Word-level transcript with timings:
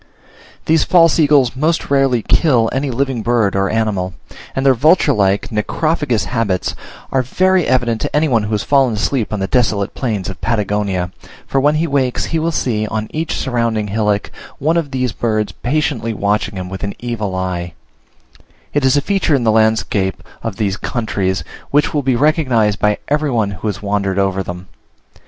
These 0.65 0.83
false 0.83 1.19
eagles 1.19 1.55
most 1.55 1.91
rarely 1.91 2.23
kill 2.23 2.71
any 2.73 2.89
living 2.89 3.21
bird 3.21 3.55
or 3.55 3.69
animal; 3.69 4.15
and 4.55 4.65
their 4.65 4.73
vulture 4.73 5.13
like, 5.13 5.49
necrophagous 5.51 6.25
habits 6.25 6.73
are 7.11 7.21
very 7.21 7.67
evident 7.67 8.01
to 8.01 8.15
any 8.15 8.27
one 8.27 8.41
who 8.45 8.51
has 8.53 8.63
fallen 8.63 8.95
asleep 8.95 9.31
on 9.31 9.39
the 9.39 9.45
desolate 9.45 9.93
plains 9.93 10.27
of 10.27 10.41
Patagonia, 10.41 11.11
for 11.45 11.61
when 11.61 11.75
he 11.75 11.85
wakes, 11.85 12.25
he 12.25 12.39
will 12.39 12.51
see, 12.51 12.87
on 12.87 13.09
each 13.11 13.35
surrounding 13.37 13.89
hillock, 13.89 14.31
one 14.57 14.75
of 14.75 14.89
these 14.89 15.11
birds 15.11 15.51
patiently 15.51 16.15
watching 16.15 16.55
him 16.55 16.67
with 16.67 16.83
an 16.83 16.95
evil 16.97 17.35
eye: 17.35 17.73
it 18.73 18.83
is 18.83 18.97
a 18.97 19.01
feature 19.01 19.35
in 19.35 19.43
the 19.43 19.51
landscape 19.51 20.23
of 20.41 20.55
these 20.55 20.77
countries, 20.77 21.43
which 21.69 21.93
will 21.93 22.01
be 22.01 22.15
recognised 22.15 22.79
by 22.79 22.97
every 23.07 23.29
one 23.29 23.51
who 23.51 23.67
has 23.67 23.83
wandered 23.83 24.17
over 24.17 24.41
them. 24.41 24.67